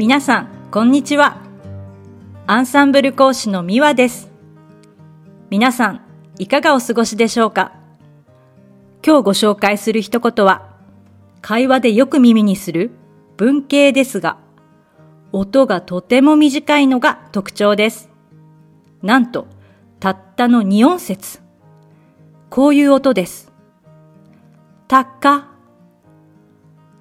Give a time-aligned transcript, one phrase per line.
[0.00, 1.42] 皆さん、こんにちは。
[2.46, 4.30] アンサンブル講師のミワです。
[5.50, 6.00] 皆さん、
[6.38, 7.72] いかがお過ごしでしょうか？
[9.04, 10.70] 今日ご紹介する一言は、
[11.42, 12.92] 会話でよく耳にする
[13.36, 14.38] 文型ですが、
[15.32, 18.08] 音がとても短いのが特徴です。
[19.02, 19.48] なんと、
[19.98, 21.42] たったの2音節。
[22.48, 23.52] こういう音です。
[24.88, 25.50] たか、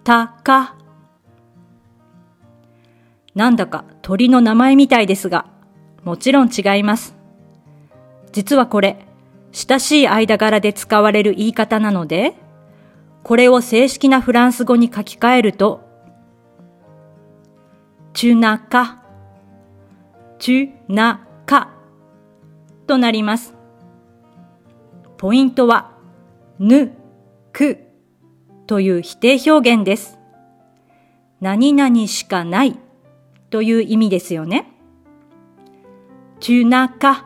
[0.04, 0.76] たか。
[3.40, 5.46] なんだか鳥の名前みたいですが、
[6.04, 7.16] もちろん違います。
[8.34, 9.06] 実はこれ、
[9.54, 12.34] 親しい間柄で使われる言い方なので、
[13.24, 15.80] これを正式なフランス語に書き換えると、
[18.12, 19.02] チュナカ、
[20.38, 21.70] チュナカ
[22.88, 23.56] となります。
[25.16, 25.94] ポイントは、
[26.60, 26.92] ぬ、
[27.54, 27.78] く
[28.68, 30.20] という否定表現です。
[31.40, 32.78] 何々しかない
[33.50, 34.72] という意味ですよね。
[36.40, 37.26] チュナカ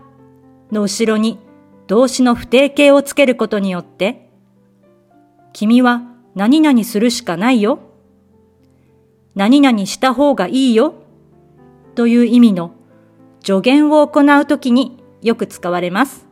[0.72, 1.40] の後ろに
[1.88, 4.30] 動詞の不定形をつけることによって、
[5.52, 6.02] 君は
[6.36, 7.80] 何々するしかないよ。
[9.36, 10.96] 何々した方がいいよ。
[11.96, 12.72] という意味の
[13.44, 16.26] 助言を行うときによく使われます。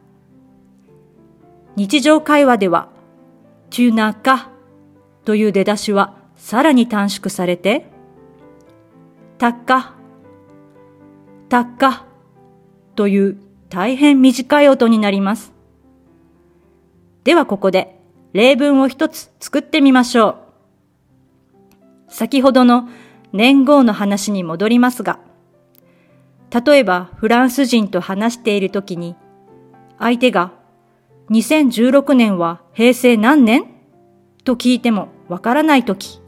[1.75, 2.89] 日常会話では、
[3.69, 4.49] チュナカ
[5.23, 7.90] という出だしはさらに短縮されて、
[9.41, 9.95] たっか、
[11.49, 12.05] たっか
[12.93, 13.37] という
[13.69, 15.51] 大変短い音になります。
[17.23, 17.99] ではここで
[18.33, 20.37] 例文を一つ作ってみましょ
[22.07, 22.13] う。
[22.13, 22.87] 先ほどの
[23.33, 25.19] 年号の話に戻りますが、
[26.53, 29.15] 例えばフランス人と話しているときに、
[29.97, 30.51] 相手が
[31.31, 33.65] 2016年は平成何年？
[34.43, 36.21] と聞いてもわからないとき、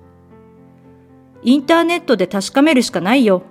[1.43, 3.43] インターネットで確かめるしかないよ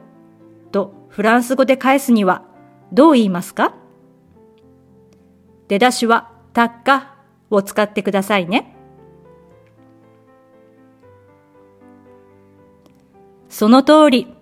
[0.70, 2.42] とフランス語で返すには
[2.92, 3.74] どう言いますか？
[5.68, 7.14] 出だしはたっか
[7.50, 8.74] を使ってくださいね。
[13.48, 14.34] その通り。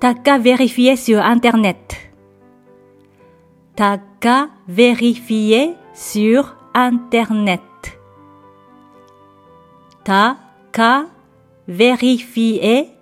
[0.00, 1.76] たっか vérifier sur Internet.
[3.74, 7.60] たっか vérifier sur Internet.
[10.04, 10.38] た
[10.70, 11.08] か
[11.68, 12.98] vérifier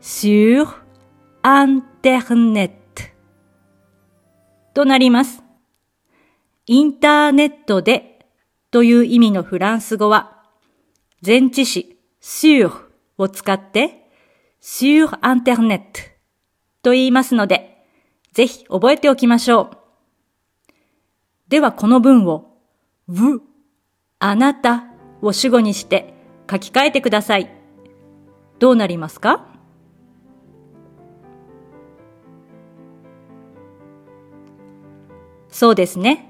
[0.00, 0.64] sur
[1.42, 2.70] Internet
[4.74, 5.42] となります。
[6.66, 8.28] インターネットで
[8.70, 10.44] という意味のフランス語は
[11.24, 12.70] 前置詞 sur
[13.18, 14.08] を使って
[14.62, 15.82] sur Internet
[16.82, 17.84] と言いますので
[18.32, 19.70] ぜひ覚えておきましょう。
[21.48, 22.56] ではこの文を
[23.08, 23.40] vous
[24.20, 24.84] あなた
[25.22, 26.14] を主語にして
[26.48, 27.55] 書き換えてください。
[28.59, 29.45] どうなりますか
[35.49, 36.27] そうですね。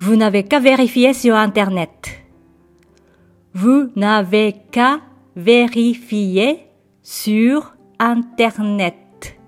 [0.00, 1.90] Vous n'avez qu'à vérifier sur Internet.
[3.54, 5.00] Vous n'avez qu'à
[5.34, 6.68] vérifier
[7.02, 9.38] sur Internet.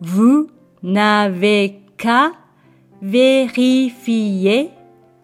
[0.00, 0.48] Vous
[0.82, 2.32] n'avez qu'à
[3.02, 4.70] vérifier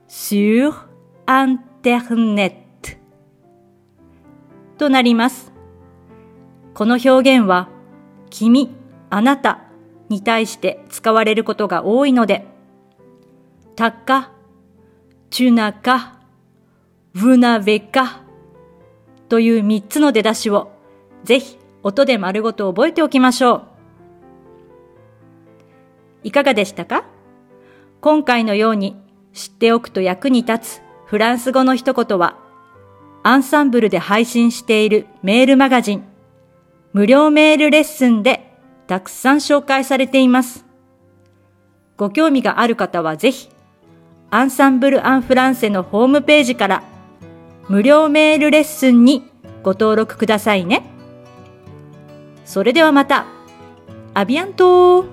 [0.08, 0.88] sur
[1.26, 2.54] Internet.
[4.77, 5.51] となります。
[6.73, 7.69] この表現は、
[8.29, 8.75] 君、
[9.09, 9.61] あなた
[10.09, 12.45] に対して使われることが多いので、
[13.75, 14.31] たか、
[15.29, 16.19] ちゅなか、
[17.13, 18.23] ぶなべか
[19.29, 20.73] という三つの出だしを
[21.23, 23.63] ぜひ音で丸ごと覚えておきましょう。
[26.23, 27.05] いかがでしたか？
[28.01, 28.97] 今回のように
[29.31, 32.37] 知っておくと役に立つフランス語の一言は
[33.27, 36.03] アンサンブルで配信しているメールマガジン、
[36.93, 38.55] 無料メールレッスンで
[38.85, 40.63] たくさん紹介されています。
[41.97, 43.49] ご興味がある方はぜひ、
[44.29, 46.83] アンサンブル・アン・フランセのホームページから
[47.67, 49.27] 無料メールレッスンに
[49.63, 50.83] ご登録くださいね。
[52.45, 53.25] それではまた。
[54.13, 55.03] アビアント